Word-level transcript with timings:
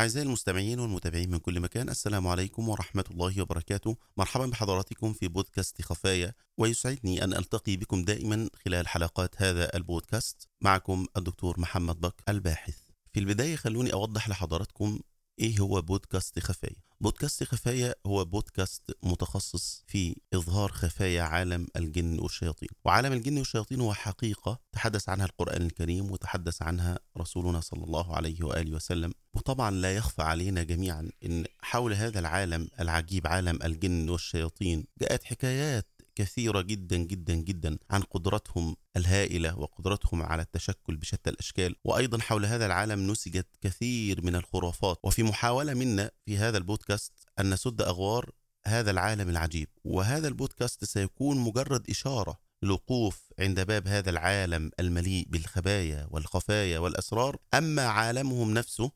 أعزائي 0.00 0.26
المستمعين 0.26 0.80
والمتابعين 0.80 1.30
من 1.30 1.38
كل 1.38 1.60
مكان 1.60 1.88
السلام 1.88 2.26
عليكم 2.26 2.68
ورحمة 2.68 3.04
الله 3.10 3.42
وبركاته. 3.42 3.96
مرحبا 4.16 4.46
بحضراتكم 4.46 5.12
في 5.12 5.28
بودكاست 5.28 5.82
خفايا 5.82 6.34
ويسعدني 6.58 7.24
أن 7.24 7.32
ألتقي 7.34 7.76
بكم 7.76 8.04
دائما 8.04 8.48
خلال 8.64 8.88
حلقات 8.88 9.42
هذا 9.42 9.76
البودكاست. 9.76 10.48
معكم 10.60 11.06
الدكتور 11.16 11.60
محمد 11.60 12.00
بك 12.00 12.22
الباحث. 12.28 12.76
في 13.12 13.20
البداية 13.20 13.56
خلوني 13.56 13.92
أوضح 13.92 14.28
لحضراتكم 14.28 15.00
إيه 15.38 15.58
هو 15.58 15.82
بودكاست 15.82 16.38
خفايا. 16.38 16.89
بودكاست 17.02 17.44
خفايا 17.44 17.94
هو 18.06 18.24
بودكاست 18.24 18.82
متخصص 19.02 19.84
في 19.86 20.16
إظهار 20.34 20.72
خفايا 20.72 21.22
عالم 21.22 21.66
الجن 21.76 22.18
والشياطين. 22.18 22.68
وعالم 22.84 23.12
الجن 23.12 23.38
والشياطين 23.38 23.80
هو 23.80 23.94
حقيقة 23.94 24.58
تحدث 24.72 25.08
عنها 25.08 25.26
القرآن 25.26 25.62
الكريم 25.62 26.10
وتحدث 26.10 26.62
عنها 26.62 26.98
رسولنا 27.18 27.60
صلى 27.60 27.84
الله 27.84 28.16
عليه 28.16 28.44
وآله 28.44 28.74
وسلم. 28.74 29.12
وطبعا 29.34 29.70
لا 29.70 29.96
يخفى 29.96 30.22
علينا 30.22 30.62
جميعا 30.62 31.10
أن 31.24 31.44
حول 31.60 31.92
هذا 31.92 32.18
العالم 32.18 32.68
العجيب 32.80 33.26
عالم 33.26 33.58
الجن 33.64 34.10
والشياطين 34.10 34.86
جاءت 35.00 35.24
حكايات 35.24 35.86
كثيرة 36.20 36.60
جدا 36.60 36.96
جدا 36.96 37.34
جدا 37.34 37.78
عن 37.90 38.02
قدرتهم 38.02 38.76
الهائلة 38.96 39.58
وقدرتهم 39.58 40.22
على 40.22 40.42
التشكل 40.42 40.96
بشتى 40.96 41.30
الأشكال. 41.30 41.76
وأيضا 41.84 42.18
حول 42.18 42.46
هذا 42.46 42.66
العالم 42.66 43.10
نسجت 43.10 43.46
كثير 43.60 44.24
من 44.24 44.36
الخرافات. 44.36 44.98
وفي 45.04 45.22
محاولة 45.22 45.74
منا 45.74 46.10
في 46.26 46.38
هذا 46.38 46.58
البودكاست 46.58 47.12
أن 47.40 47.50
نسد 47.50 47.82
أغوار 47.82 48.30
هذا 48.66 48.90
العالم 48.90 49.28
العجيب. 49.28 49.68
وهذا 49.84 50.28
البودكاست 50.28 50.84
سيكون 50.84 51.38
مجرد 51.38 51.90
إشارة 51.90 52.38
للوقوف 52.62 53.32
عند 53.38 53.60
باب 53.60 53.88
هذا 53.88 54.10
العالم 54.10 54.70
المليء 54.80 55.26
بالخبايا 55.28 56.06
والخفايا 56.10 56.78
والأسرار. 56.78 57.36
أما 57.54 57.82
عالمهم 57.82 58.54
نفسه 58.54 58.90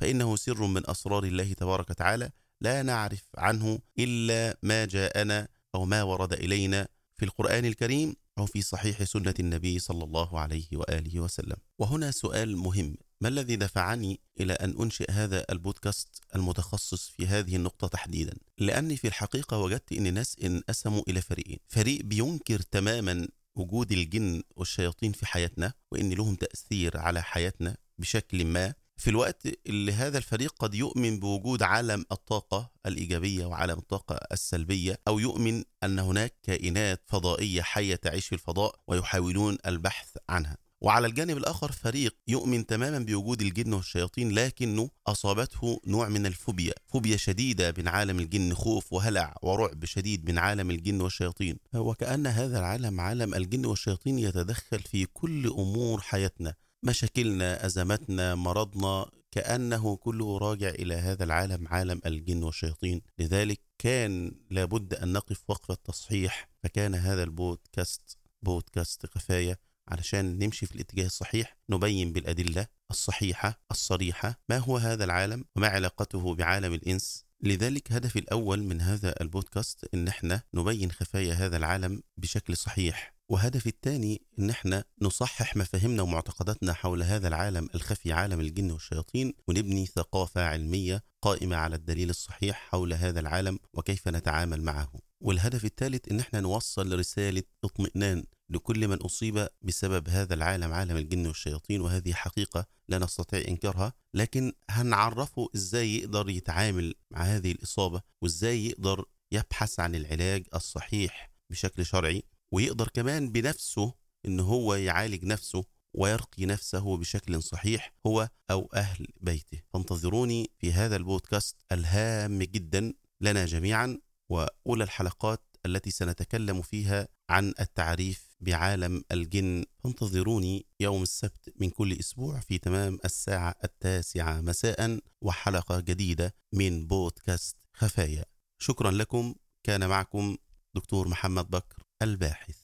فإنه 0.00 0.36
سر 0.36 0.66
من 0.66 0.90
أسرار 0.90 1.24
الله 1.24 1.52
تبارك 1.52 1.90
وتعالى. 1.90 2.30
لا 2.60 2.82
نعرف 2.82 3.26
عنه 3.36 3.78
إلا 3.98 4.58
ما 4.62 4.84
جاءنا 4.84 5.48
أو 5.74 5.84
ما 5.84 6.02
ورد 6.02 6.32
إلينا 6.32 6.88
في 7.14 7.24
القرآن 7.24 7.64
الكريم 7.64 8.16
أو 8.38 8.46
في 8.46 8.62
صحيح 8.62 9.04
سنة 9.04 9.34
النبي 9.40 9.78
صلى 9.78 10.04
الله 10.04 10.40
عليه 10.40 10.66
وآله 10.72 11.20
وسلم. 11.20 11.56
وهنا 11.78 12.10
سؤال 12.10 12.56
مهم. 12.56 12.96
ما 13.20 13.28
الذي 13.28 13.56
دفعني 13.56 14.20
إلى 14.40 14.52
أن 14.52 14.74
أنشئ 14.80 15.10
هذا 15.10 15.44
البودكاست 15.50 16.08
المتخصص 16.34 17.08
في 17.08 17.26
هذه 17.26 17.56
النقطة 17.56 17.88
تحديدا؟ 17.88 18.34
لأني 18.58 18.96
في 18.96 19.08
الحقيقة 19.08 19.58
وجدت 19.58 19.92
أن 19.92 20.06
الناس 20.06 20.36
انقسموا 20.44 21.02
إلى 21.08 21.20
فريقين. 21.20 21.58
فريق 21.68 22.02
بينكر 22.04 22.60
تماما 22.60 23.28
وجود 23.54 23.92
الجن 23.92 24.42
والشياطين 24.56 25.12
في 25.12 25.26
حياتنا 25.26 25.72
وإن 25.92 26.12
لهم 26.12 26.34
تأثير 26.34 26.96
على 26.96 27.22
حياتنا 27.22 27.76
بشكل 27.98 28.44
ما 28.44 28.74
في 28.96 29.10
الوقت 29.10 29.46
اللي 29.66 29.92
هذا 29.92 30.18
الفريق 30.18 30.54
قد 30.58 30.74
يؤمن 30.74 31.20
بوجود 31.20 31.62
عالم 31.62 32.04
الطاقة 32.12 32.70
الإيجابية 32.86 33.46
وعالم 33.46 33.78
الطاقة 33.78 34.14
السلبية 34.32 34.98
أو 35.08 35.18
يؤمن 35.18 35.64
أن 35.84 35.98
هناك 35.98 36.34
كائنات 36.42 37.02
فضائية 37.06 37.62
حية 37.62 37.94
تعيش 37.94 38.26
في 38.26 38.34
الفضاء 38.34 38.80
ويحاولون 38.88 39.58
البحث 39.66 40.16
عنها. 40.28 40.56
وعلى 40.80 41.06
الجانب 41.06 41.36
الآخر 41.36 41.72
فريق 41.72 42.16
يؤمن 42.28 42.66
تماما 42.66 42.98
بوجود 42.98 43.42
الجن 43.42 43.72
والشياطين 43.72 44.32
لكنه 44.32 44.90
أصابته 45.06 45.80
نوع 45.86 46.08
من 46.08 46.26
الفوبيا 46.26 46.72
فوبيا 46.86 47.16
شديدة 47.16 47.74
من 47.78 47.88
عالم 47.88 48.18
الجن 48.18 48.54
خوف 48.54 48.92
وهلع 48.92 49.36
ورعب 49.42 49.84
شديد 49.84 50.30
من 50.30 50.38
عالم 50.38 50.70
الجن 50.70 51.00
والشياطين. 51.00 51.58
وكأن 51.74 52.26
هذا 52.26 52.58
العالم 52.58 53.00
عالم 53.00 53.34
الجن 53.34 53.66
والشياطين 53.66 54.18
يتدخل 54.18 54.80
في 54.80 55.06
كل 55.06 55.46
أمور 55.46 56.00
حياتنا. 56.00 56.54
مشاكلنا 56.82 57.66
أزماتنا 57.66 58.34
مرضنا 58.34 59.10
كأنه 59.30 59.96
كله 59.96 60.38
راجع 60.38 60.68
إلى 60.68 60.94
هذا 60.94 61.24
العالم 61.24 61.68
عالم 61.68 62.00
الجن 62.06 62.42
والشياطين. 62.42 63.02
لذلك 63.18 63.60
كان 63.78 64.32
لابد 64.50 64.94
أن 64.94 65.12
نقف 65.12 65.42
وقفة 65.48 65.74
تصحيح 65.74 66.48
فكان 66.62 66.94
هذا 66.94 67.22
البودكاست 67.22 68.18
بودكاست 68.42 69.06
كفاية 69.06 69.58
علشان 69.88 70.38
نمشي 70.38 70.66
في 70.66 70.74
الاتجاه 70.74 71.06
الصحيح 71.06 71.56
نبين 71.70 72.12
بالأدلة 72.12 72.66
الصحيحة 72.90 73.60
الصريحة 73.70 74.40
ما 74.48 74.58
هو 74.58 74.76
هذا 74.76 75.04
العالم 75.04 75.44
وما 75.56 75.68
علاقته 75.68 76.34
بعالم 76.34 76.72
الإنس. 76.74 77.24
لذلك 77.40 77.92
هدفي 77.92 78.18
الأول 78.18 78.62
من 78.62 78.80
هذا 78.80 79.14
البودكاست 79.20 79.88
إن 79.94 80.08
إحنا 80.08 80.42
نبين 80.54 80.92
خفايا 80.92 81.34
هذا 81.34 81.56
العالم 81.56 82.02
بشكل 82.16 82.56
صحيح. 82.56 83.11
وهدفي 83.28 83.66
الثاني 83.68 84.22
إن 84.38 84.50
إحنا 84.50 84.84
نصحح 85.02 85.56
مفاهيمنا 85.56 86.02
ومعتقداتنا 86.02 86.72
حول 86.72 87.02
هذا 87.02 87.28
العالم 87.28 87.68
الخفي 87.74 88.12
عالم 88.12 88.40
الجن 88.40 88.70
والشياطين 88.70 89.32
ونبني 89.48 89.86
ثقافة 89.86 90.44
علمية 90.44 91.02
قائمة 91.22 91.56
على 91.56 91.76
الدليل 91.76 92.10
الصحيح 92.10 92.56
حول 92.70 92.92
هذا 92.92 93.20
العالم 93.20 93.58
وكيف 93.74 94.08
نتعامل 94.08 94.62
معه. 94.62 94.92
والهدف 95.20 95.64
الثالث 95.64 96.08
إن 96.10 96.20
إحنا 96.20 96.40
نوصل 96.40 96.98
رسالة 96.98 97.42
اطمئنان 97.64 98.24
لكل 98.50 98.88
من 98.88 98.96
أصيب 98.96 99.48
بسبب 99.62 100.08
هذا 100.08 100.34
العالم 100.34 100.72
عالم 100.72 100.96
الجن 100.96 101.26
والشياطين 101.26 101.80
وهذه 101.80 102.12
حقيقة 102.12 102.66
لا 102.88 102.98
نستطيع 102.98 103.48
إنكارها 103.48 103.92
لكن 104.14 104.52
هنعرفه 104.70 105.48
إزاي 105.54 105.96
يقدر 105.96 106.30
يتعامل 106.30 106.94
مع 107.10 107.22
هذه 107.22 107.52
الإصابة 107.52 108.00
وإزاي 108.22 108.66
يقدر 108.66 109.04
يبحث 109.32 109.80
عن 109.80 109.94
العلاج 109.94 110.44
الصحيح 110.54 111.32
بشكل 111.50 111.86
شرعي 111.86 112.22
ويقدر 112.52 112.88
كمان 112.88 113.32
بنفسه 113.32 113.94
إن 114.26 114.40
هو 114.40 114.74
يعالج 114.74 115.24
نفسه 115.24 115.64
ويرقي 115.94 116.46
نفسه 116.46 116.96
بشكل 116.96 117.42
صحيح 117.42 117.94
هو 118.06 118.28
أو 118.50 118.70
أهل 118.74 119.06
بيته. 119.20 119.60
فانتظروني 119.72 120.50
في 120.58 120.72
هذا 120.72 120.96
البودكاست 120.96 121.56
الهام 121.72 122.42
جدا 122.42 122.94
لنا 123.20 123.46
جميعا 123.46 123.98
وأولى 124.28 124.84
الحلقات 124.84 125.42
التي 125.66 125.90
سنتكلم 125.90 126.62
فيها 126.62 127.08
عن 127.30 127.54
التعريف 127.60 128.28
بعالم 128.40 129.04
الجن. 129.12 129.64
فانتظروني 129.78 130.66
يوم 130.80 131.02
السبت 131.02 131.54
من 131.60 131.70
كل 131.70 131.92
أسبوع 131.92 132.40
في 132.40 132.58
تمام 132.58 132.98
الساعة 133.04 133.54
التاسعة 133.64 134.40
مساء 134.40 135.00
وحلقة 135.20 135.80
جديدة 135.80 136.34
من 136.52 136.86
بودكاست 136.86 137.56
خفايا. 137.74 138.24
شكرا 138.58 138.90
لكم. 138.90 139.34
كان 139.62 139.88
معكم 139.88 140.36
دكتور 140.74 141.08
محمد 141.08 141.50
بكر. 141.50 141.82
الباحث. 142.02 142.56